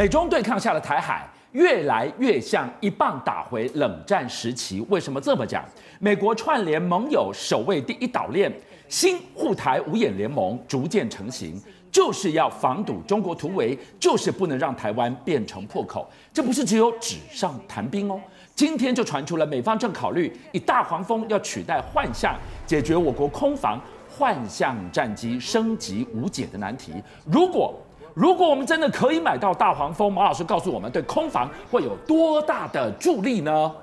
[0.00, 4.82] 美中对抗下的台海越来越像一棒打回冷战时期。
[4.88, 5.62] 为什么这么讲？
[5.98, 8.50] 美国串联盟友，守卫第一岛链，
[8.88, 11.60] 新护台五眼联盟逐渐成型。
[11.92, 16.10] 就是要防堵中国突围，就是不能让台湾变成破口。
[16.32, 18.18] 这不是只有纸上谈兵哦。
[18.54, 22.34] 今天就传出了美方正考虑以大黄蜂要取代幻象，
[22.66, 23.78] 解决我国空防
[24.08, 26.94] 幻象战机升级无解的难题。
[27.26, 27.74] 如果
[28.14, 33.74] 如果我们真的可以买到大黄蜂，马老师告诉我们，对空防会有多大的助力呢？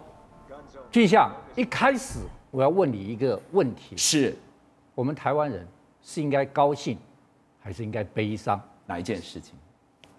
[0.92, 2.20] 俊相，一开始
[2.52, 4.36] 我要问你一个问题：是
[4.96, 5.68] 我们台湾人
[6.02, 6.98] 是应该高兴？
[7.60, 9.54] 还是应该悲伤哪一件事情？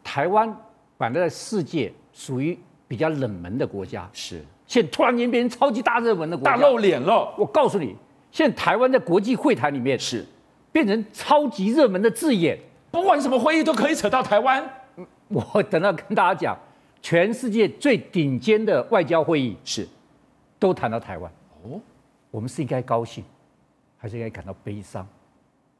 [0.05, 0.55] 台湾
[0.99, 7.35] 本来在世界属于比较冷门的国家，是现在突然间变成超级大热门的国家，大露脸了。
[7.39, 7.97] 我告诉你，
[8.31, 10.27] 现在台湾在国际会谈里面是
[10.71, 12.59] 变成超级热门的字眼，
[12.91, 14.69] 不管什么会议都可以扯到台湾。
[15.29, 16.59] 我等到跟大家讲，
[17.03, 19.87] 全世界最顶尖的外交会议是
[20.59, 21.31] 都谈到台湾。
[21.63, 21.81] 哦，
[22.31, 23.23] 我们是应该高兴，
[23.99, 25.07] 还是应该感到悲伤？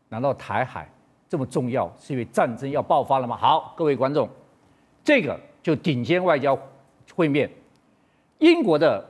[0.09, 0.89] 难道台海？
[1.31, 3.37] 这么重要，是因为战争要爆发了吗？
[3.37, 4.27] 好，各位观众，
[5.05, 6.59] 这个就顶尖外交
[7.15, 7.51] 会面，
[8.39, 9.05] 英国的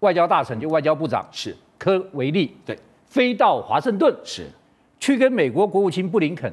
[0.00, 4.48] 外交大臣就外交部长是科维利，对，飞到华盛顿是
[5.00, 6.52] 去跟美国国务卿布林肯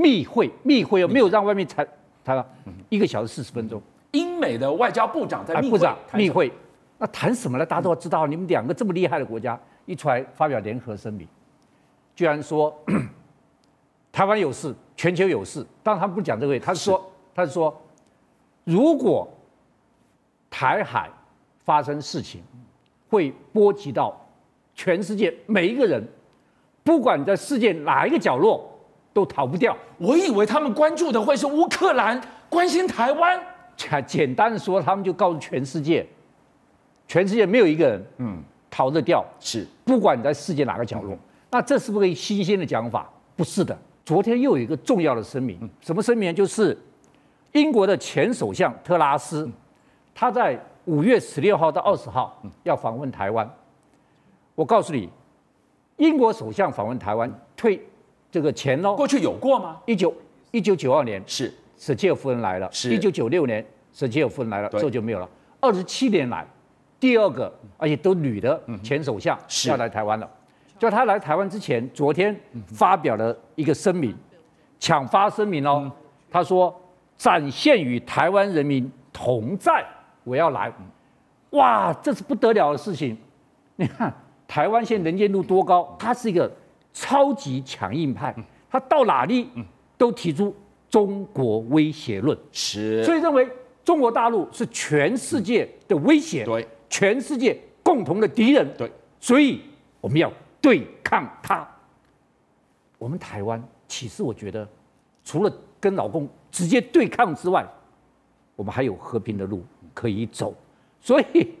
[0.00, 1.86] 密会，密会又没有让外面谈
[2.24, 2.46] 谈了
[2.88, 3.80] 一个小时四十分钟。
[4.12, 6.52] 英美的外交部长在密会，部长密会，
[6.98, 7.66] 那谈什么呢？
[7.66, 11.28] 大家都知道，你们两个这么厉害的国家一出来发表联合声明，
[12.16, 12.74] 居然说。
[14.12, 17.80] 台湾有事，全球有事，当然他不讲这个，他是说，是他是说，
[18.64, 19.26] 如果
[20.50, 21.08] 台海
[21.64, 22.42] 发生事情，
[23.08, 24.20] 会波及到
[24.74, 26.04] 全世界每一个人，
[26.82, 28.68] 不管在世界哪一个角落，
[29.12, 29.76] 都逃不掉。
[29.98, 33.40] 我以为他们关注的会是乌克兰，关心台湾。
[33.76, 36.06] 简简单的说，他们就告诉全世界，
[37.08, 39.24] 全世界没有一个人，嗯，逃得掉。
[39.40, 41.18] 是，不管你在世界哪个角落，嗯、
[41.50, 43.08] 那这是不是个新鲜的讲法？
[43.34, 43.76] 不是的。
[44.04, 46.34] 昨天又有一个重要的声明，什么声明？
[46.34, 46.76] 就是
[47.52, 49.48] 英国的前首相特拉斯，
[50.14, 53.48] 他在五月十六号到二十号要访问台湾。
[54.54, 55.08] 我告诉你，
[55.96, 57.80] 英国首相访问台湾退
[58.30, 58.94] 这个钱喽。
[58.96, 59.78] 过去有过吗？
[59.86, 60.14] 一九
[60.50, 62.94] 一九九二年是舍切尔夫人来了，是。
[62.94, 65.28] 一九九六年舍切尔夫人来了，之后就没有了。
[65.60, 66.46] 二十七年来，
[66.98, 70.28] 第二个而且都女的前首相要来台湾了。
[70.78, 72.34] 就他来台湾之前，昨天
[72.68, 74.16] 发表了一个声明，
[74.78, 75.92] 抢发声明哦。
[76.30, 76.74] 他说
[77.18, 79.84] ：“展现与台湾人民同在，
[80.24, 80.72] 我要来。”
[81.50, 83.18] 哇，这是不得了的事情。
[83.76, 84.14] 你看，
[84.48, 85.94] 台湾现在能见度多高？
[85.98, 86.50] 它是一个
[86.92, 88.34] 超级强硬派，
[88.70, 89.48] 他到哪里
[89.96, 90.54] 都提出
[90.88, 93.48] 中国威胁论，是，所以认为
[93.84, 99.60] 中国大陆是全世界的威胁，对，全世界共同的敌人，对，所以
[100.00, 100.32] 我们要。
[100.62, 101.66] 对抗他，
[102.98, 104.68] 我们台湾其实我觉得，
[105.24, 105.50] 除了
[105.80, 107.66] 跟老公直接对抗之外，
[108.56, 109.64] 我们还有和平的路
[109.94, 110.54] 可以走。
[111.00, 111.54] 所以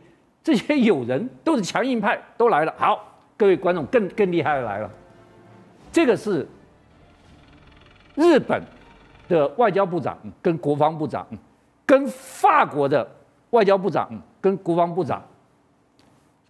[0.44, 2.74] 这些友人都是强硬派，都来了。
[2.76, 4.90] 好，各位观众更更厉害的来了，
[5.92, 6.46] 这个是
[8.14, 8.62] 日本
[9.28, 11.26] 的外交部长跟国防部长，
[11.84, 13.08] 跟法国的
[13.50, 15.22] 外交部长跟国防部长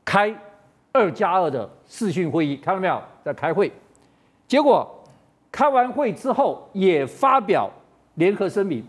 [0.04, 0.34] 开。
[0.92, 3.00] 二加二的视讯会议，看到没有？
[3.22, 3.70] 在开会，
[4.48, 5.04] 结果
[5.52, 7.70] 开完会之后也发表
[8.16, 8.84] 联合声明。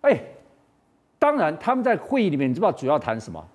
[0.00, 0.18] 哎，
[1.18, 3.46] 当然他们在会议里面，你知道主要谈什么？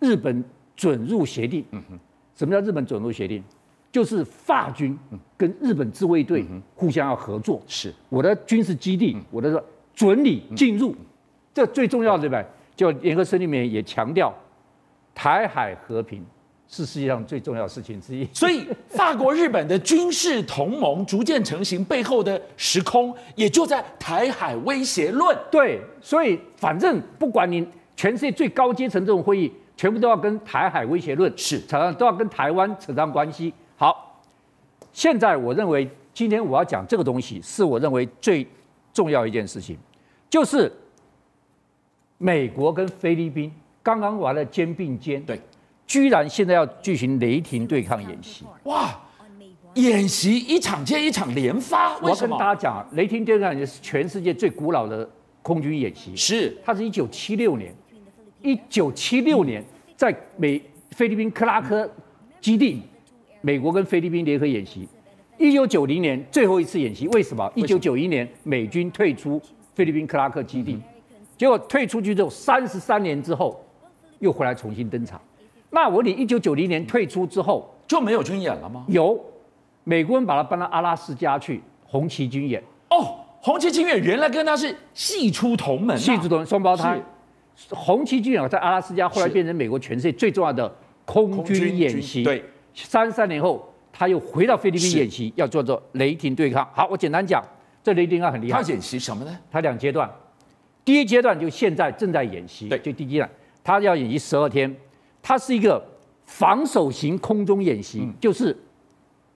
[0.00, 0.44] 日本
[0.76, 1.64] 准入协定。
[1.70, 1.98] 嗯哼。
[2.34, 3.42] 什么叫日本准入协定？
[3.90, 4.98] 就是法军
[5.36, 7.62] 跟日本自卫队互相要合作。
[7.66, 7.92] 是。
[8.08, 9.62] 我的军事基地，我的
[9.94, 10.94] 准你进入，
[11.54, 12.44] 这最重要的对不对？
[12.76, 14.34] 就联合声明里面也强调
[15.14, 16.24] 台海和平。
[16.68, 25.38] 是世界上最重要的事情之一， 所以法国、日本的军事同盟逐渐成型，背后的时空也就在台海威胁论。
[25.48, 33.54] 对，所以反正不管你全世界最高阶层这种会议，全部都要跟台海威胁论是扯上，都要跟台湾扯上关系。
[34.96, 38.46] 好，现在我认为今天我要讲这个东西，是我认为最
[38.94, 39.76] 重要一件事情，
[40.30, 40.72] 就是
[42.16, 43.52] 美国跟菲律宾
[43.82, 45.22] 刚刚完了肩并肩。
[45.22, 45.40] 对。
[45.86, 49.00] 居然现在要进行雷霆对抗演习，哇！
[49.74, 55.08] 演习一场接一场连发，我要跟大家讲，雷霆对抗演习是全世界最古老的
[55.42, 57.72] 空军演习，是它是一九七六年，
[58.42, 59.64] 一九七六年
[59.94, 60.60] 在美
[60.90, 61.88] 菲律宾克拉克
[62.40, 62.82] 基地，
[63.46, 64.88] 美国跟菲律宾联合演习，
[65.38, 67.48] 一九九零年最后一次演习，为什么？
[67.54, 69.40] 一九九一年美军退出
[69.72, 70.76] 菲律宾克拉克基地，
[71.38, 73.64] 结果退出去之后，三十三年之后
[74.18, 75.20] 又回来重新登场。
[75.70, 78.84] 那我你一九九零年退出之后就没有军演了吗？
[78.88, 79.16] 有，
[79.84, 82.60] 美国人把他搬到阿拉斯加去，红旗军演。
[82.90, 87.00] 哦，红旗军演原来跟他是系出同门，系出同门双胞胎。
[87.70, 92.24] 红旗军演在阿拉斯加，后来变成美国全世界最重要的空军演习。
[92.24, 92.44] 对，
[92.84, 96.68] 三十三年后他又回到菲律宾演习，要做做雷霆对抗。
[96.74, 97.42] 好，我简单讲，
[97.82, 98.62] 这雷霆对抗很厉害。
[98.62, 99.38] 他演习什么呢？
[99.50, 100.10] 他两阶段，
[100.84, 103.30] 第一阶段就现在正在演习，对，就第一阶段，
[103.64, 104.74] 他要演习十二天，
[105.22, 105.82] 他是一个
[106.26, 108.56] 防守型空中演习，嗯、就是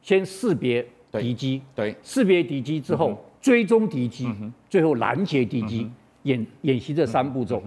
[0.02, 5.94] 先识别敌机，对，识别敌机之后、嗯、追踪敌机，嗯、最后拦截敌机，嗯、
[6.24, 7.62] 演演习这三步骤。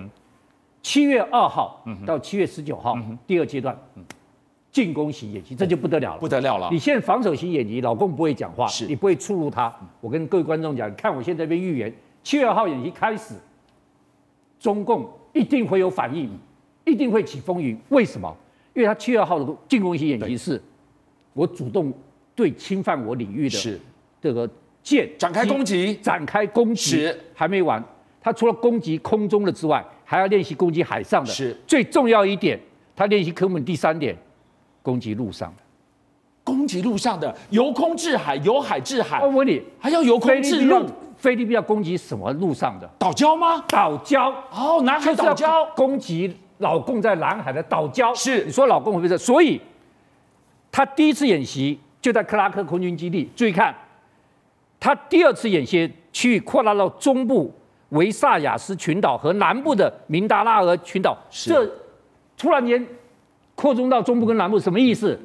[0.84, 2.96] 七月二号到七月十九号，
[3.26, 3.76] 第二阶段
[4.74, 6.68] 进攻型演习，这就不得了了，不得了了。
[6.72, 9.72] 你现在防守型演习，老公不会讲话，你不会触怒他。
[10.02, 11.94] 我跟各位观众讲，你看我现在这边预言，
[12.24, 13.36] 七月二号演习开始，
[14.60, 16.28] 中共一定会有反应，
[16.86, 17.78] 一定会起风云。
[17.90, 18.36] 为什么？
[18.74, 20.60] 因为他七月二号的进攻型演习是，
[21.34, 21.94] 我主动
[22.34, 23.80] 对侵犯我领域的
[24.20, 24.50] 这个
[24.82, 27.84] 舰展开攻击，展开攻击，还没完。
[28.20, 31.32] 他除了攻击空中的之外，还要练习攻击海上的。
[31.32, 32.60] 是最重要一点，
[32.96, 34.18] 他练习科目第三点，
[34.84, 35.64] 攻击陆上的。
[36.44, 39.20] 攻击陆上的，由空制海，由海制海。
[39.22, 40.86] 我问你，还要由空制陆？
[41.18, 42.90] 菲律宾要攻击什么陆上的？
[43.00, 43.64] 岛礁吗？
[43.70, 44.32] 岛礁。
[44.52, 45.66] 哦，南海岛礁。
[45.74, 48.14] 攻击老共在南海的岛礁。
[48.14, 49.18] 是，你说老共会不会这？
[49.18, 49.60] 所以，
[50.70, 53.32] 他第一次演习就在克拉克空军基地。
[53.36, 53.74] 注意看，
[54.80, 57.52] 他第二次演习区域扩大到中部。
[57.90, 61.64] 维萨亚斯群岛和南部的明达拉俄群岛，这
[62.36, 62.84] 突然间
[63.56, 65.20] 扩充到中部跟南部，什么意思？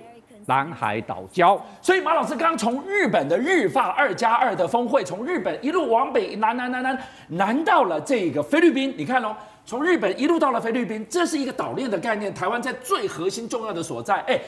[0.47, 1.61] 南海岛礁。
[1.83, 6.99] 所以马老师刚从日本的日法二加二的峰会，从日本一路往北南南南南
[7.29, 8.95] 南到了这个菲律宾。
[8.97, 9.37] 你看喽，
[9.67, 12.33] 从日本一路到了菲律宾，这是一个岛链的概念。
[12.33, 14.21] 台湾在最核心重要的所在。
[14.23, 14.41] 哎，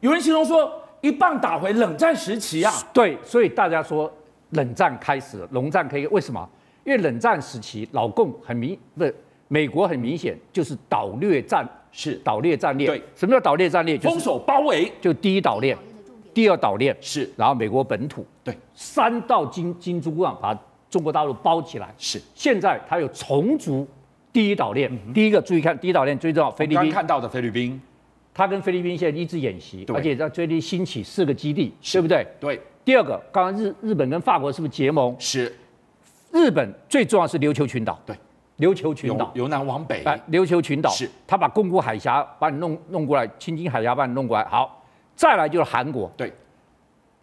[0.00, 2.70] 有人形容说一棒打回冷战时期啊。
[2.92, 4.12] 对，所以大家说
[4.50, 6.46] 冷战开始了，龙战可以为什么？
[6.84, 9.14] 因为冷战时期，老共很明不是
[9.48, 11.66] 美国很明显就是岛掠战，
[11.98, 12.86] 是岛链战略。
[12.86, 13.96] 对，什么叫岛链战略？
[13.98, 15.74] 封锁包围，就第一岛链，
[16.34, 20.54] 第二岛链是，然后美国本土，对，三道金金珠港把
[20.90, 21.94] 中国大陆包起来。
[21.96, 23.88] 是，现在它有重组
[24.30, 26.82] 第一岛链，第一个注意看，第一岛链最重要，菲律宾。
[26.82, 27.80] 刚看到的菲律宾，
[28.34, 32.26] 它跟菲律宾现在一直演习，而且在最近兴起四个基地，对不对？
[32.38, 32.60] 对。
[32.84, 35.16] 第二个，刚刚日日本跟法国是不是结盟？
[35.18, 35.52] 是。
[36.32, 38.14] 日本最重要是琉球群岛，对，
[38.58, 39.30] 琉球群岛。
[39.34, 40.90] 由南往北，哎，琉球群岛。
[40.90, 44.82] 是，他把宫古海峡把你弄弄过来，青津海峡把你弄过来，好，
[45.14, 46.32] 再来就是韩国，对，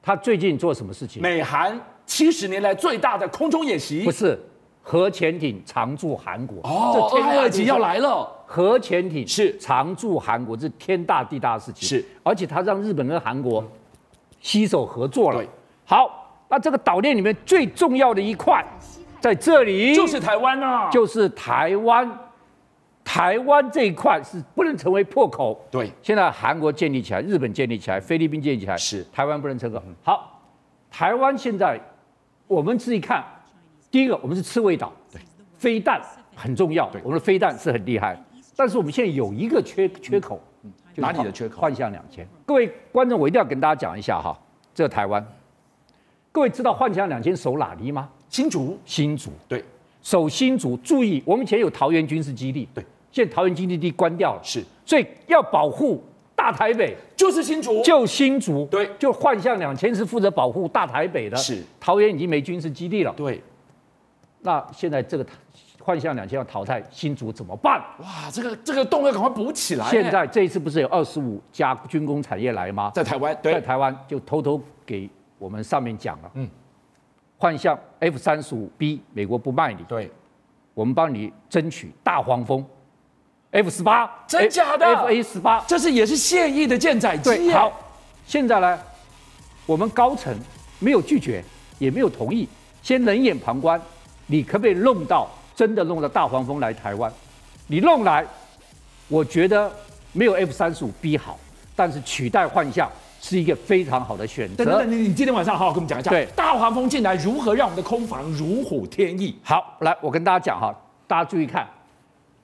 [0.01, 1.21] 他最近做什么事情？
[1.21, 4.39] 美韩七十年来最大的空中演习，不是
[4.81, 9.57] 核潜艇常驻韩国，哦，这天二级要来了，核潜艇是。
[9.57, 13.63] 常驻韩国，这是天大地大的事情，是，而且他让日本跟韩国
[14.39, 15.49] 携手合作了，对，
[15.85, 18.63] 好，那这个岛链里面最重要的一块。
[19.23, 22.11] 在这里就是台湾啊，就是台湾，
[23.05, 25.65] 台湾这一块是不能成为破口。
[25.71, 29.81] 对，现在韩国建立起来，日本建立起来，菲律宾建立起来，是台湾不能成功。
[30.03, 30.41] 好，
[30.91, 31.79] 台湾现在
[32.47, 33.23] 我们自己看，
[33.89, 35.21] 第一个我们是刺猬岛，对，
[35.57, 36.01] 飞弹
[36.35, 38.21] 很重要，我们的飞弹是很厉害，
[38.57, 40.37] 但是我们现在有一个缺缺口，
[40.95, 41.61] 哪里的缺口？
[41.61, 42.27] 幻象两千。
[42.45, 44.37] 各位观众，我一定要跟大家讲一下哈，
[44.75, 45.25] 这台湾，
[46.29, 48.09] 各位知道幻象两千守哪里吗？
[48.33, 49.63] 新竹，新竹，对，
[50.01, 50.75] 守新竹。
[50.77, 56.03] 注意，我们以前有桃园军事基地，对，现在桃园军事基地关掉了，是，所以要保护
[56.35, 63.39] 大台北，就是新竹，就新竹，对，就幻象两千是负责保护大台北的，是，桃园已经没军事基地了，对，
[64.39, 65.23] 那现在这个
[65.83, 67.79] 幻象两千要淘汰新竹怎么办？
[67.99, 69.87] 哇，这个这个洞要赶快补起来。
[69.91, 72.91] 现在这一次不是有二十五家军工产业来吗？
[72.95, 73.53] 在台湾，对。
[73.53, 76.49] 在台湾就偷偷给我们上面讲了，嗯。
[77.43, 80.09] 幻象 F 三十五 B，美国不卖你，对，
[80.73, 82.65] 我们帮你争取大黄蜂
[83.51, 87.51] F 十八，真假的 F A 十八，这是也是现役的舰载机。
[87.51, 87.69] 好，
[88.25, 88.79] 现在呢，
[89.65, 90.33] 我们高层
[90.79, 91.43] 没有拒绝，
[91.79, 92.47] 也没有同意，
[92.81, 93.81] 先冷眼旁观，
[94.27, 97.11] 你可不可以弄到真的弄到大黄蜂来台湾？
[97.67, 98.25] 你弄来，
[99.09, 99.69] 我觉得
[100.13, 101.37] 没有 F 三十五 B 好，
[101.75, 102.89] 但是取代幻象。
[103.23, 104.65] 是一个非常好的选择。
[104.65, 109.33] 等等，你你今天晚上好好跟我们讲一下，对，大黄蜂进来如何让我们的空防如虎添翼？
[109.41, 110.75] 好，来，我跟大家讲哈，
[111.07, 111.65] 大家注意看，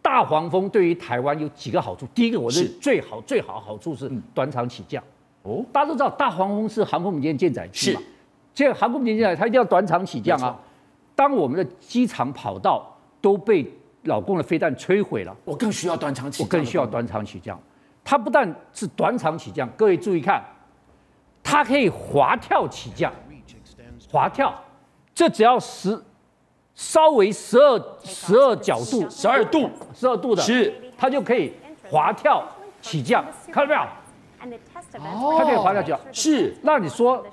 [0.01, 2.07] 大黄蜂对于台湾有几个好处。
[2.15, 5.03] 第一个，我认为最好最好的好处是短场起降。
[5.43, 8.01] 哦，大家都知道大黄蜂是航空母舰舰载机嘛，
[8.55, 10.57] 这个航空母舰舰载它一定要短场起降啊。
[11.13, 13.69] 当我们的机场跑道都被
[14.03, 17.59] 老共的飞弹摧毁了，我更需要短场起降，我更需要短场起降。
[18.01, 20.41] 它不但是短场起降，各位注意看，
[21.43, 23.11] 它可以滑跳起降，
[24.11, 24.53] 滑跳，
[25.13, 26.01] 这只要十
[26.75, 30.73] 稍微十二十二角度，十二度，十二度的，是。
[30.97, 31.53] 它就可以
[31.89, 32.43] 滑跳
[32.81, 34.57] 起降，看到没有？
[34.99, 36.55] 哦，它可以滑跳起降，是。
[36.61, 37.25] 那你说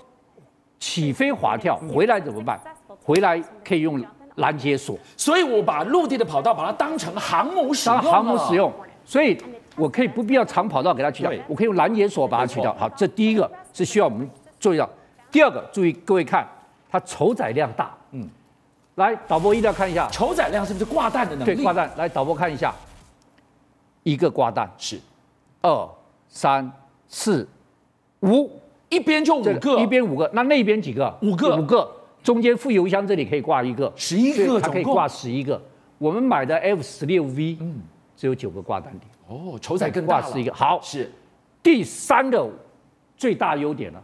[0.79, 2.61] 起飞滑跳回来怎么办？
[3.03, 4.05] 回来可以用
[4.37, 8.73] 拦截索，所以我把陆地的跑道把它当成航母使用，当航母使用，
[9.05, 9.37] 所以
[9.77, 12.75] 我可以不必要长跑道给它取掉，我可以用拦截索把它取掉。
[12.75, 14.29] 好，这第一个是需要我们
[14.59, 14.89] 注意到。
[15.31, 16.49] 第二个，注意各位看，
[16.89, 17.95] 它筹载量大。
[18.13, 18.27] 嗯，
[18.95, 21.57] 来导播一定要看一下，筹载量是不是挂弹的能力？
[21.57, 21.91] 对，挂弹。
[21.99, 22.75] 来导播看一下，
[24.03, 24.99] 一个挂弹是
[25.61, 25.89] 二
[26.27, 26.73] 三
[27.07, 27.47] 四
[28.21, 28.51] 五，
[28.89, 31.15] 一边就五个，一边五个，那那边几个？
[31.21, 31.93] 五个，五个。
[32.23, 35.61] 中间副油箱这里可以挂一个，十一个，它可以挂十一个。
[35.99, 37.83] 我们买的 F 十六 V，嗯，
[38.17, 39.09] 只有九个挂弹点。
[39.29, 40.55] 哦，筹载更大，挂十一个。
[40.55, 41.13] 好，是
[41.63, 42.49] 第三个
[43.17, 44.03] 最大优点了。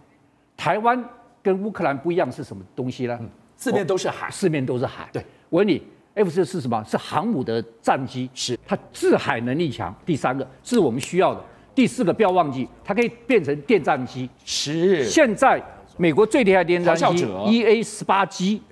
[0.57, 1.03] 台湾
[1.43, 3.19] 跟乌克兰不一样是什么东西呢？
[3.21, 5.09] 嗯、四面都是海，四面都是海。
[5.13, 5.83] 对，我问你
[6.15, 6.83] ，F 四是什么？
[6.85, 9.95] 是航母的战机，是它制海能力强。
[10.07, 11.45] 第三个是我们需要的。
[11.75, 14.29] 第四个不要忘记，它可以变成电战机。
[14.45, 15.63] 是现在。
[15.99, 18.63] 美国最厉害的电战机 EA 十八 G，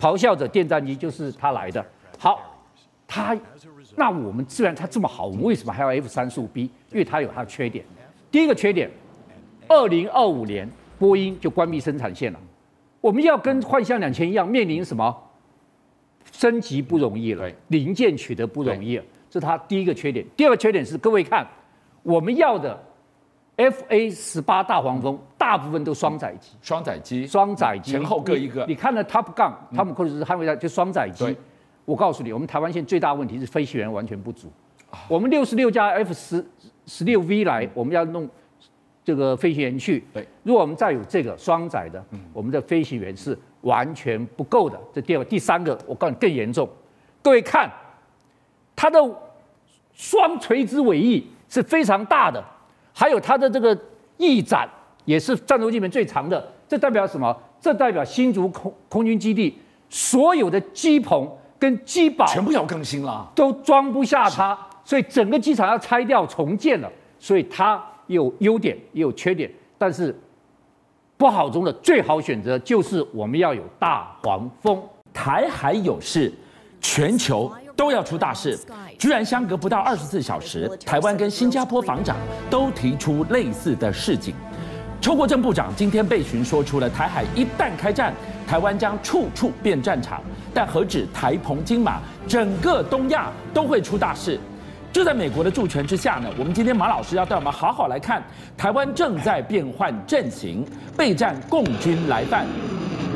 [0.00, 1.84] 咆哮者电战机就是它来的。
[2.18, 2.58] 好，
[3.06, 3.36] 它
[3.96, 6.62] 那我们既然它这么好，我们为什么还要 F 三十五 B？
[6.90, 7.84] 因为它有它的缺点。
[8.30, 8.90] 第一个缺点，
[9.70, 12.40] 二零二五年波音就关闭生产线了，
[13.00, 15.16] 我们要跟幻象两千一样，面临什么？
[16.32, 20.26] 升级不容易了，零件取得不容易了，这是它第一个缺点。
[20.36, 21.46] 第二个缺点是，各位看，
[22.02, 22.78] 我们要的。
[23.56, 28.62] F A 十八大黄蜂大部分都双载机，双载机，双载机前后各一个。
[28.62, 31.36] 你，你看了 Top Gun，汤姆克鲁斯捍卫战就双载机。
[31.84, 34.50] 我告诉你，我们台湾现在最大问题是飞行员完全不足。
[35.06, 36.42] 我们六十六架 F 十
[36.86, 38.26] 十六 V 来，我们要弄
[39.10, 40.04] 这个飞行员去。
[40.14, 42.00] 对，如果我们再有这个双载的，
[42.32, 44.80] 我们的飞行员是完全不够的。
[44.94, 46.68] 这第二个，第三个，我告诉你更严重。
[47.20, 47.68] 各位看，
[48.76, 48.98] 它的
[49.92, 52.40] 双垂直尾翼是非常大的。
[52.92, 53.76] 还有它的这个
[54.16, 54.68] 翼展
[55.04, 57.36] 也是战斗机里面最长的，这代表什么？
[57.60, 66.88] 这代表新竹空空军基地所有的机棚跟机堡全部要更新了，都装不下它，所以整个机场要拆掉重建了。
[67.18, 67.82] 所以它
[68.14, 70.14] 有优点也有缺点，但是
[71.16, 74.82] 不好中的最好选择就是我们要有大黄蜂。
[75.12, 76.32] 台海有事，
[76.80, 78.58] 全球都要出大事。
[78.98, 82.16] 居然相隔不到二十四小时，台湾跟新加坡防长
[82.48, 84.34] 都提出类似的示警。
[85.00, 88.12] 邱国正部长今天被询说出了台海一旦开战，
[88.46, 90.22] 台湾将处处变战场。
[90.52, 94.38] 但何止台澎金马，整个东亚都会出大事。
[94.92, 98.22] 就在美国的助权之下呢，我们今天马老师要带我们好好来看，
[98.56, 100.66] 台湾正在变换阵型，
[100.96, 102.44] 备战共军来犯。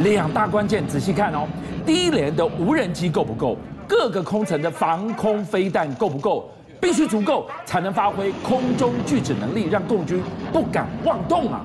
[0.04, 1.48] 两大关键，仔细看哦，
[1.84, 3.56] 第一连的无人机够不够？
[3.88, 6.48] 各个空层的防空飞弹够不够？
[6.80, 11.64] 必须足够才能发挥空中拒止能力，让共军不敢妄动啊！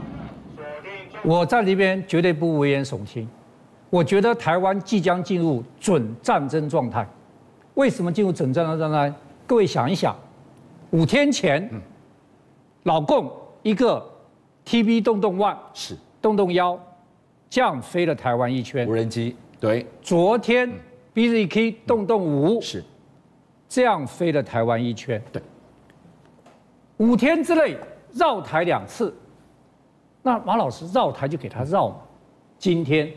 [1.23, 3.27] 我在这边绝对不危言耸听。
[3.89, 7.05] 我觉得台湾即将进入准战争状态。
[7.73, 9.13] 为什么进入准战争状态？
[9.49, 10.15] 各位想一想，
[10.91, 11.67] 五天前，
[12.83, 14.07] 老共一个
[14.63, 16.79] TB 洞洞 One 是洞洞幺，
[17.49, 18.87] 这样飞了台湾一圈。
[18.87, 20.71] 无人机对，昨天。
[21.15, 22.85] BZK 洞洞五是
[23.67, 25.41] 这样飞了台湾一圈，对，
[26.97, 27.75] 五天之内
[28.13, 29.11] 绕台两次，
[30.21, 31.95] 那马老师绕台就给他绕嘛。
[32.59, 33.11] 今天，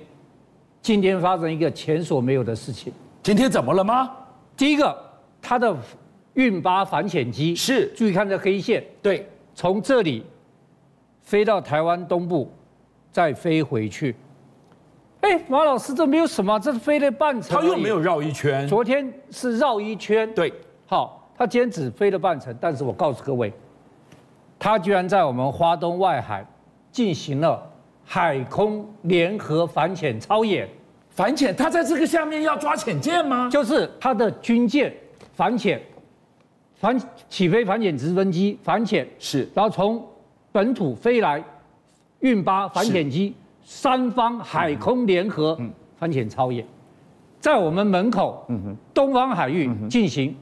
[0.81, 2.91] 今天发生一个前所没有的事情。
[3.23, 4.11] 今天怎么了吗？
[4.57, 4.99] 第一个，
[5.43, 5.77] 他的
[6.35, 10.25] 运八反潜机是注意看这黑线，对，从这里
[11.21, 12.51] 飞到台湾东部，
[13.11, 14.15] 再飞回去。
[15.21, 17.61] 哎，马老师，这没有什么，这是飞了半程。
[17.61, 18.67] 他又没有绕一圈。
[18.67, 20.33] 昨天是绕一圈。
[20.35, 20.53] 对，
[20.87, 22.53] 好，他今天只飞了半程。
[22.61, 23.53] 但是我告诉各位，
[24.59, 26.45] 他居然在我们花东外海
[26.91, 27.62] 进行了
[28.05, 30.69] 海空联合反潜操演。
[31.11, 31.55] 反潜？
[31.55, 33.49] 他在这个下面要抓潜舰吗？
[33.49, 34.93] 就是他的军舰
[35.35, 35.81] 反潜，
[36.83, 40.05] 反起飞反潜直升机反潜是，然后从
[40.51, 41.41] 本土飞来
[42.19, 43.33] 运八反潜机。
[43.65, 45.57] 三方海空联合
[45.97, 46.67] 反潜操演，
[47.39, 48.45] 在我们门口
[48.93, 50.35] 东方海域进行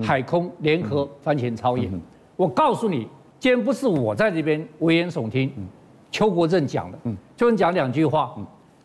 [0.00, 1.90] 海空联合反潜操演。
[2.36, 3.08] 我告诉你，
[3.40, 5.50] 今天不是我在这边危言耸听，
[6.12, 6.98] 邱国正讲的。
[7.36, 8.36] 邱正讲两句话。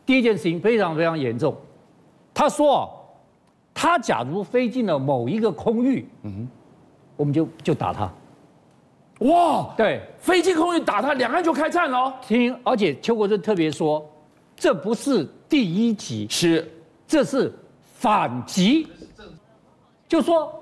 [0.08, 1.56] 第一件事情非常非常严重，
[2.34, 2.92] 他说，
[3.76, 6.48] 他假如飞进了某一个空域，嗯，
[7.16, 8.12] 我们就就打他。
[9.20, 12.14] 哇，对，飞机空域打他，两岸就开战了。
[12.22, 14.04] 听，而且邱国正特别说，
[14.56, 16.70] 这不是第一集，是，
[17.08, 17.54] 这是
[17.96, 18.88] 反击，
[20.08, 20.54] 就说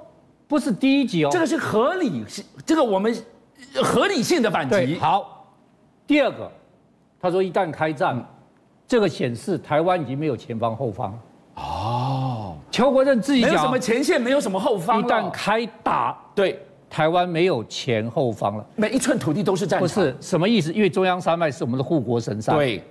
[0.48, 3.16] 不是第一集哦，这个是合理性，这个我们
[3.84, 4.98] 合理性的反击。
[5.00, 5.48] 好，
[6.06, 6.52] 第二个，
[7.20, 8.16] 他说一旦开战。
[8.18, 8.26] 嗯
[8.92, 11.18] 这个显示台湾已经没有前方后方
[11.56, 12.31] 哦，
[12.72, 15.02] 邱国正自己讲，没有什么前线，没有什么后方。
[15.02, 16.58] 一旦开打，对
[16.90, 19.88] 台湾没有前后方了，每一寸土地都是战场。
[19.88, 20.72] 不是什么意思？
[20.72, 22.56] 因为中央山脉是我们的护国神山。
[22.56, 22.82] 对，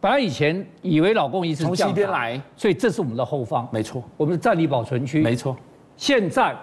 [0.00, 3.68] 本来以前以为老共一直从西边来，所以这是我们的后方。
[3.70, 5.20] 没错，我们的战力保存区。
[5.20, 5.54] 没错，
[5.96, 6.56] 现在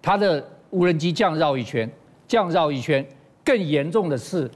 [0.00, 1.90] 他的无人机这样绕一圈，
[2.26, 3.04] 这样绕一圈，
[3.44, 4.50] 更严重的是。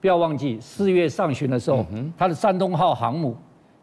[0.00, 1.82] 不要忘记，四月上旬的时候，
[2.18, 3.34] 他的山东号航母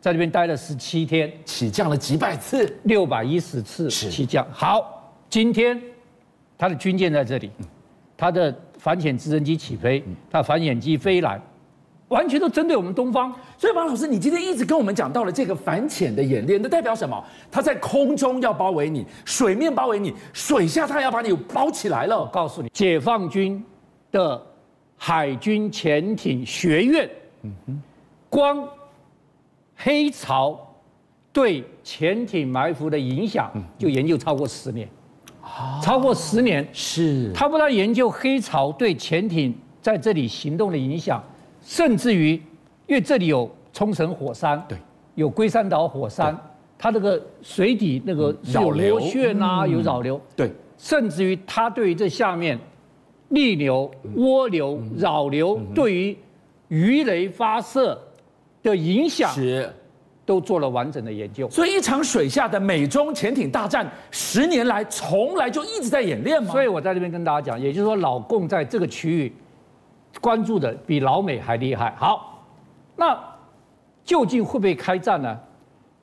[0.02, 4.46] 在那边待了十七天，起降了几百次，六百一十次起降。
[4.52, 5.80] 好，今天
[6.58, 7.50] 他的军舰在这里，
[8.18, 11.40] 他的反潜直升机起飞，他反潜机飞来，
[12.08, 13.32] 完全都针对我们东方。
[13.58, 17.24] 所以马老师，你今天一直跟我们讲到了这个反潜的演练，那代表什么？
[17.52, 22.20] 他在空中要包围你，水面包围你，水下他要把你包起来了。
[22.20, 23.64] 我告诉你，解放军
[24.12, 24.42] 的。
[25.04, 27.10] 海军潜艇学院，
[28.30, 28.64] 光
[29.84, 30.60] 黑潮
[31.34, 34.88] 对潜艇埋伏的影响，就研究超过十年，
[35.82, 37.32] 超过十年是。
[37.34, 41.24] 他不但研究黑潮对潜艇在这里行动的影响，
[41.62, 42.34] 甚至于，
[42.86, 44.78] 因为这里有冲绳火山，对，
[45.16, 46.38] 有龟山岛火山，
[46.78, 52.60] 它这个水底那个有流血呐，有扰流，对，甚至于它对于这下面。
[53.34, 56.18] 逆流、涡流、扰流对于
[56.68, 57.98] 鱼雷发射
[58.64, 59.72] 的影响是
[60.26, 61.50] 都做了完整的研究。
[61.50, 66.52] 所以一场水下的美中潜艇大战，十年来从来就一直在演练吗？
[66.52, 69.34] 所以我在这边跟大家讲，也就是说，老共在这个区域
[70.20, 71.94] 关注的比老美还厉害。
[71.98, 72.46] 好，
[72.96, 73.18] 那
[74.04, 75.38] 究竟会不会开战呢？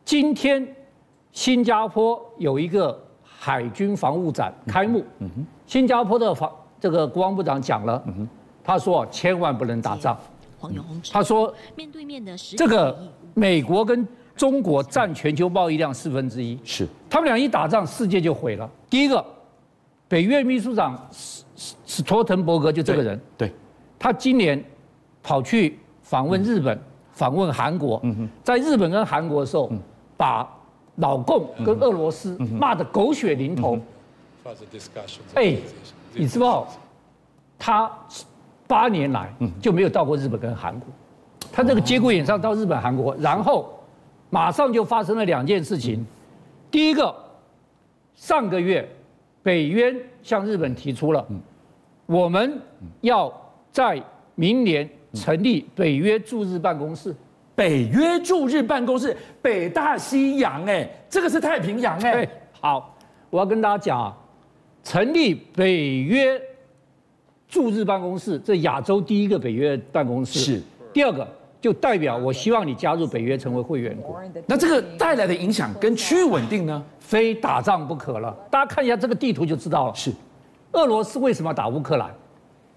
[0.04, 0.66] 今天
[1.32, 5.04] 新加坡有一个海军防务展开幕，
[5.66, 6.50] 新加坡的防。
[6.80, 8.02] 这个国防部长讲了，
[8.62, 10.16] 他说千万不能打仗。
[11.12, 12.96] 他说，面对面的这个
[13.34, 16.86] 美国跟中国占全球贸易量四分之一，是。
[17.08, 18.70] 他们俩一打仗，世界就毁了。
[18.90, 19.24] 第一个，
[20.08, 21.44] 北约秘书长史
[21.86, 23.52] 史托滕伯格就这个人，对，
[23.98, 24.62] 他今年
[25.22, 26.78] 跑去访问日本，
[27.12, 28.02] 访问韩国，
[28.42, 29.70] 在日本跟韩国的时候，
[30.16, 30.48] 把
[30.96, 33.78] 老共跟俄罗斯骂得狗血淋头。
[35.34, 35.56] 哎。
[36.14, 36.66] 你知道，
[37.58, 37.88] 他
[38.68, 40.86] 八年来就没有到过日本跟韩国，
[41.50, 43.76] 他这个节骨眼上到日本、韩国，然后
[44.30, 46.06] 马上就发生了两件事情。
[46.70, 47.12] 第一个，
[48.14, 48.86] 上个月
[49.42, 51.26] 北约向日本提出了，
[52.04, 52.60] 我们
[53.00, 53.32] 要
[53.72, 54.00] 在
[54.34, 57.12] 明年成立北约驻日办公室。
[57.54, 62.28] 北约驻日办公室，北大西洋，哎，这个是太平洋，哎。
[62.60, 62.94] 好，
[63.30, 64.16] 我要跟大家讲啊。
[64.84, 66.40] 成立北约
[67.48, 70.38] 驻日办公室，这亚洲第一个北约办公室。
[70.38, 70.62] 是。
[70.92, 71.26] 第二个，
[71.60, 74.20] 就代表我希望你加入北约成为会员国。
[74.46, 76.84] 那这个带来的影响跟区域稳定呢？
[76.98, 78.36] 非打仗不可了。
[78.50, 79.94] 大家看一下这个地图就知道了。
[79.94, 80.12] 是。
[80.72, 82.14] 俄罗斯为什么要打乌克兰？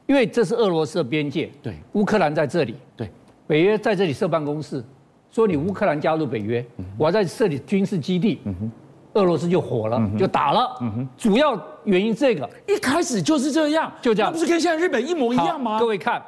[0.08, 1.52] 因为这是俄罗斯的边界。
[1.62, 1.76] 对。
[1.94, 2.76] 乌克兰在这里。
[2.96, 3.10] 对。
[3.46, 4.82] 北约在这里设办公室，
[5.30, 6.66] 说你乌克兰加入北约，
[6.98, 8.40] 我要在这里军事基地。
[8.46, 8.72] 嗯哼。
[9.14, 10.78] 俄罗斯就火了，就打了。
[11.18, 15.80] 主要原因这个一开始就是这样，就这样，那不是跟现在日本一模一样吗？
[15.80, 16.22] 各位看，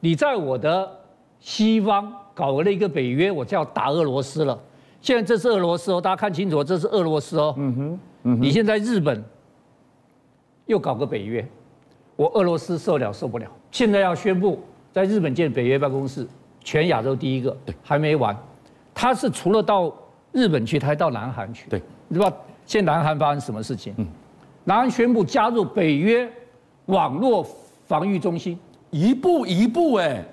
[0.00, 0.88] 你在我的
[1.40, 4.58] 西方搞了一个北约，我就要打俄罗斯了。
[5.00, 7.54] 现在这是俄罗斯哦，大家看清楚，这是俄罗斯哦。
[7.56, 9.24] 嗯哼，你现在日本
[10.66, 11.46] 又搞个北约，
[12.16, 13.46] 我俄罗斯受了受不了。
[13.70, 14.60] 现在要宣布
[14.92, 16.26] 在日本建北约办公室，
[16.62, 17.56] 全亚洲第一个。
[17.64, 18.36] 对，还没完，
[18.94, 19.92] 他是除了到
[20.38, 21.68] 日本去，他还到南韩去。
[21.68, 21.82] 对。
[22.06, 22.32] 你知道
[22.64, 23.92] 现在南韩发生什么事情？
[23.96, 24.06] 嗯，
[24.64, 26.30] 南韩宣布加入北约
[26.86, 27.46] 网络
[27.86, 28.58] 防御中心，
[28.90, 30.24] 一步一步哎。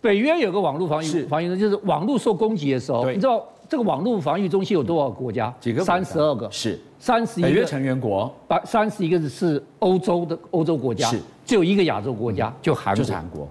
[0.00, 5.54] 北约有个网络防御防御中心，就是网络受攻击的时候，你知道这个网络防御中心有多少国家？
[5.60, 5.84] 几个？
[5.84, 6.50] 三十二个。
[6.50, 6.78] 是。
[6.98, 7.48] 三十一个。
[7.48, 8.34] 北约成员国。
[8.48, 11.06] 把三十一个是欧洲的欧洲国家。
[11.06, 11.20] 是。
[11.44, 12.96] 只有一个亚洲国家，就韩国。
[12.96, 13.48] 就是韩国。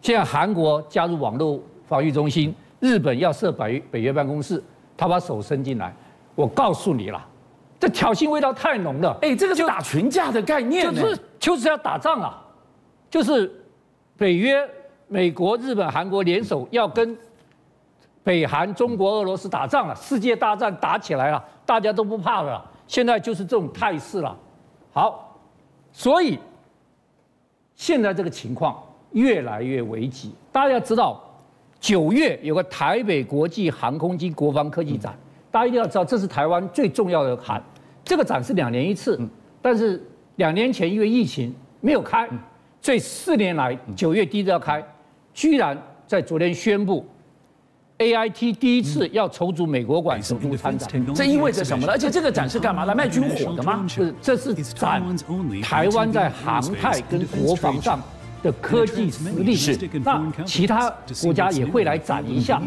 [0.00, 4.60] 现在韩国加入网络防御中心，日本要设北北约办公室，
[5.02, 5.92] 他把手伸进来。
[6.36, 7.20] 我告诉你了，
[7.80, 9.18] 这挑衅味道太浓了。
[9.20, 12.40] 哎，这个就打群架的概念，就是就是要打仗啊，
[13.10, 13.52] 就是
[14.16, 14.56] 北约、
[15.08, 17.18] 美国、日本、韩国联手要跟
[18.22, 22.64] 北韩、中国、俄罗斯打仗了，世界大战打起来了，大家都不怕了。
[22.86, 24.36] 现在就是这种态势了。
[24.92, 25.36] 好，
[25.90, 26.38] 所以
[27.74, 30.32] 现在这个情况越来越危急。
[30.52, 31.20] 大家知道，
[31.82, 35.12] 九月有个台北国际航空及国防科技展，
[35.50, 37.60] 大家一定要知道，这是台湾最重要的展。
[38.04, 39.20] 这个展是两年一次，
[39.60, 40.00] 但是
[40.36, 42.28] 两年前因为疫情没有开，
[42.80, 44.82] 这四年来九月第一次要开，
[45.34, 47.04] 居然在昨天宣布。
[47.98, 51.92] A I T 第一次要筹组美国馆首度参展，这意味着什么呢？
[51.92, 52.84] 而且这个展是干嘛？
[52.84, 53.84] 来卖军火的吗？
[53.88, 55.02] 是，这是展
[55.62, 58.00] 台湾在航太跟国防上
[58.42, 59.54] 的科技实力。
[59.54, 62.60] 是，那其他国家也会来展一下。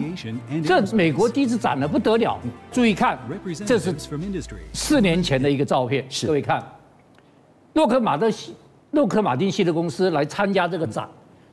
[0.64, 2.40] 这美国第一次展了不得了，
[2.72, 3.20] 注意看，
[3.66, 3.94] 这是
[4.74, 6.06] 四年前的一个照片。
[6.26, 6.64] 各位看，
[7.74, 8.56] 洛克马德西、
[8.92, 11.10] 洛克马丁系的公司来参加这个展，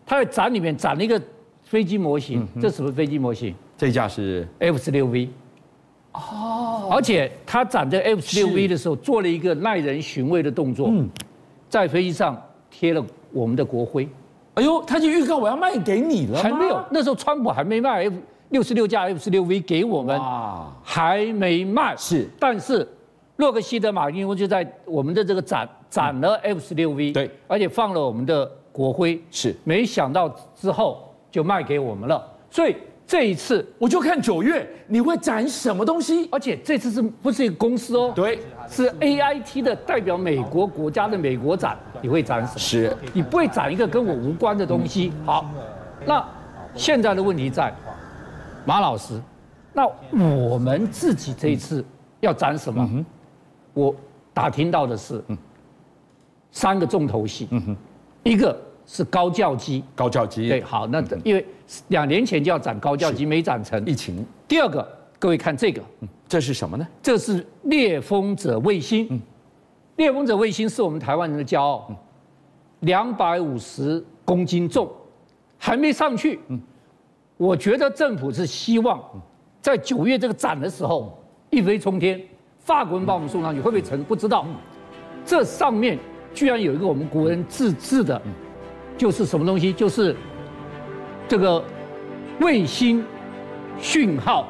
[0.07, 1.21] 他在展里面展了一个
[1.65, 3.55] 飞机模型，这是什么飞机模型？
[3.77, 5.29] 这架是 F 十六 V，
[6.13, 11.09] 哦，而且他展这 F 十六 V 的时候，做了一个耐人寻味的动作，嗯，
[11.69, 14.09] 在飞机上贴了我们的国徽。
[14.55, 18.15] 哎呦，他就预告我要卖给你了，还没有，那时候川普还没卖 F
[18.51, 21.97] 六十六架 F 十六 V 给我们，啊，还没卖。
[21.97, 22.87] 是，但是
[23.37, 29.23] 洛克希德马丁就在我们的这个展展了 F 十六 V，对，而且放了我们的国徽。
[29.31, 32.77] 是，没想到之后就卖给我们了，所以。
[33.13, 38.11] 这一次我就看九月你会展什么东西，而且这次是不是一个公司哦？
[38.17, 42.59] 对，是 AIT 的代表美国国家的美国展，你会展什么？
[42.59, 45.13] 是，你不会展一个跟我无关的东西。
[45.27, 45.45] 好，
[46.07, 46.27] 那
[46.75, 47.71] 现在的问题在
[48.65, 49.21] 马老师，
[49.75, 49.87] 那
[50.49, 51.85] 我们自己这一次
[52.21, 53.05] 要展什么？
[53.75, 53.95] 我
[54.33, 55.23] 打听到的是，
[56.51, 57.47] 三个重头戏，
[58.23, 58.59] 一个。
[58.87, 61.47] 是高教机，高教机对，好，那因为
[61.89, 64.25] 两年前就要展高教机，没展成，疫情。
[64.47, 64.87] 第二个，
[65.19, 65.83] 各位看这个，
[66.29, 66.87] 这是什么呢？
[67.03, 69.21] 这是猎风者卫星，
[69.97, 71.91] 猎风者卫星是我们台湾人的骄傲，
[72.81, 74.91] 两百五十公斤重，
[75.57, 76.41] 还没上去。
[76.49, 76.61] 嗯。
[77.39, 79.01] 我觉得政府是希望
[79.61, 81.19] 在九月这个展的时候
[81.51, 82.21] 一飞冲天，
[82.61, 84.05] 法国人把我们送上去，会不会成？
[84.05, 84.47] 不知道。
[85.25, 85.99] 这上面
[86.35, 88.21] 居然有一个我们国人自制的。
[88.97, 89.73] 就是什么东西？
[89.73, 90.15] 就是
[91.29, 91.65] 这个
[92.41, 93.05] 卫星
[93.79, 94.49] 讯号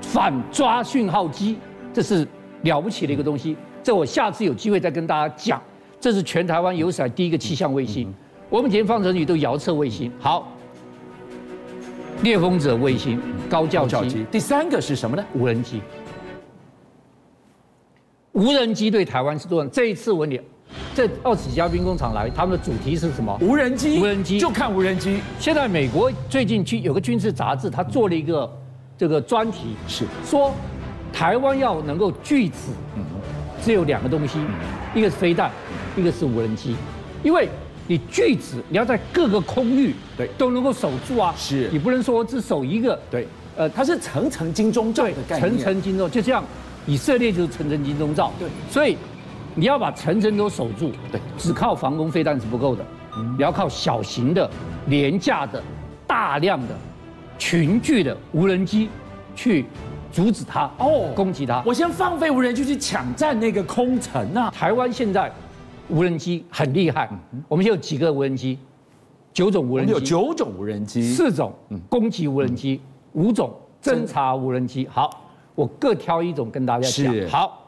[0.00, 1.58] 反抓讯号机，
[1.92, 2.26] 这是
[2.62, 3.56] 了不起的一个东西。
[3.82, 5.62] 这我下次有机会再跟大家讲。
[5.98, 8.12] 这是全台湾有史以来第一个气象卫星。
[8.48, 10.12] 我们以前放上去都遥测卫星。
[10.20, 10.52] 好，
[12.22, 14.24] 猎风者卫星、高教机。
[14.30, 15.24] 第三个是什么呢？
[15.34, 15.80] 无人机。
[18.32, 19.68] 无人机对台湾是多少？
[19.70, 20.40] 这一次我问你。
[20.96, 23.38] 这二十几家兵工厂来，他们的主题是什么？
[23.42, 24.40] 无人机，无人机。
[24.40, 25.20] 就看无人机。
[25.38, 28.50] 现在美国最近去有个军事杂志，他做了一个
[28.96, 30.06] 这个专题，是。
[30.24, 30.54] 说
[31.12, 32.72] 台湾要能够拒止，
[33.62, 34.38] 只有两个东西，
[34.94, 35.50] 一个是飞弹，
[35.98, 36.74] 一个是无人机。
[37.22, 37.46] 因为
[37.86, 40.26] 你拒止，你要在各个空域对。
[40.38, 41.68] 都能够守住啊，是。
[41.70, 46.42] 你不能说我只守一个，对，呃，它是层层金钟罩的概念，层层金钟，就像
[46.86, 48.96] 以色列就是层层金钟罩，对，所以。
[49.58, 52.84] 你要把层层都守住，对，只靠防空飞弹是不够的，
[53.16, 54.48] 你要靠小型的、
[54.88, 55.62] 廉价的、
[56.06, 56.76] 大量的、
[57.38, 58.90] 群聚的无人机
[59.34, 59.64] 去
[60.12, 61.62] 阻止它哦，攻击它。
[61.64, 64.50] 我先放飞无人机去抢占那个空城啊！
[64.50, 65.32] 台湾现在
[65.88, 67.08] 无人机很厉害，
[67.48, 68.58] 我们有几个无人机？
[69.32, 71.50] 九种无人机，有九种无人机，四种
[71.88, 72.82] 攻击无人机，
[73.14, 74.86] 五种侦察无人机。
[74.90, 75.08] 好，
[75.54, 77.30] 我各挑一种跟大家讲。
[77.30, 77.66] 好，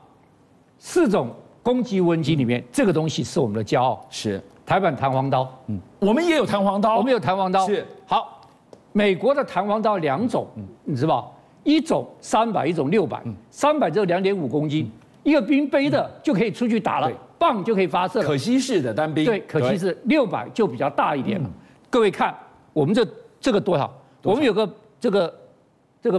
[0.79, 1.35] 四种。
[1.69, 4.43] 攻击无人机里面，这个东西是我们的骄傲，是。
[4.65, 5.47] 台版弹簧刀。
[5.67, 7.67] 嗯，我们也有弹簧刀，我们有弹簧刀。
[7.67, 7.87] 是。
[8.07, 8.41] 好，
[8.93, 10.47] 美国的弹簧刀两种，
[10.85, 11.31] 你知道？
[11.65, 13.23] 一种三百，一种六百。
[13.51, 14.91] 三百只有两点五公斤，
[15.23, 18.25] 一个兵背的就可以出去打了，棒就可以发射了。
[18.27, 21.51] 可惜是的单兵，对，可惜是六百就比较大一点了。
[21.91, 22.35] 各位看，
[22.73, 23.07] 我们这
[23.39, 23.93] 这个多少？
[24.23, 25.39] 我们有个这个
[26.01, 26.19] 这个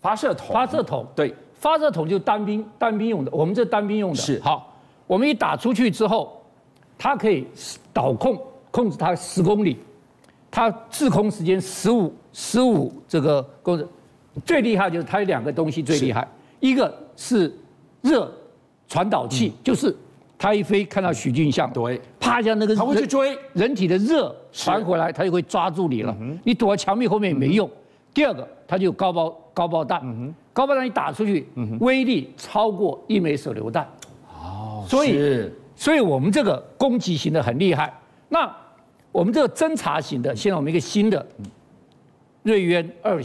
[0.00, 1.34] 发射筒，发射筒，对。
[1.58, 4.16] 发射筒就是单兵单兵用的，我们这单兵用的。
[4.16, 4.40] 是。
[4.40, 4.74] 好，
[5.06, 6.40] 我们一打出去之后，
[6.96, 7.46] 它可以
[7.92, 8.40] 导控
[8.70, 9.76] 控制它十公里，
[10.50, 13.84] 它滞空时间十五十五这个公里，
[14.44, 16.26] 最厉害就是它有两个东西最厉害，
[16.60, 17.52] 一个是
[18.02, 18.30] 热
[18.86, 19.94] 传导器，就是
[20.38, 23.36] 它一飞看到许俊相，对，啪一下那个它会去追。
[23.52, 27.68] 人体的热传回来，它就会抓住你了，你躲在墙壁后面也没用。
[28.14, 30.34] 第二个，它就有高爆高爆弹。
[30.58, 33.88] 高爆弹一打出去，威力超过一枚手榴弹。
[34.26, 37.94] 哦，所以，所以我们这个攻击型的很厉害。
[38.28, 38.52] 那
[39.12, 41.24] 我们这个侦察型的，现在我们一个新的
[42.42, 43.22] 瑞渊二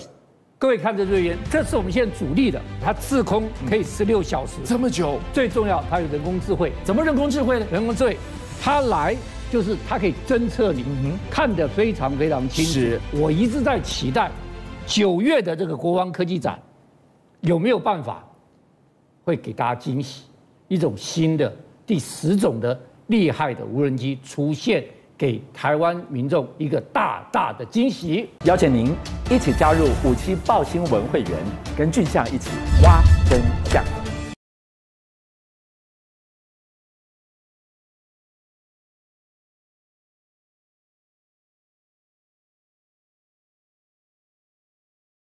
[0.59, 5.17] 各位看这瑞渊，这是我们现在主力的，它滞空可以十六小时，这么久。
[5.33, 6.71] 最重要，它有人工智慧。
[6.83, 7.65] 怎么人工智慧呢？
[7.71, 8.15] 人工智慧，
[8.61, 9.17] 它来
[9.51, 10.85] 就是它可以侦测你，
[11.31, 13.01] 看得非常非常清楚。
[13.19, 14.29] 我一直在期待
[14.85, 16.59] 九月的这个国防科技展，
[17.43, 18.23] 有没有办法
[19.23, 20.23] 会给大家惊喜？
[20.67, 21.53] 一种新的
[21.85, 22.77] 第十种的
[23.07, 24.83] 厉害的无人机出现。
[25.15, 28.93] 给台湾民众一个大大的惊喜，邀请您
[29.29, 31.31] 一起加入五七报新闻会员，
[31.77, 32.49] 跟俊相一起
[32.83, 33.01] 挖。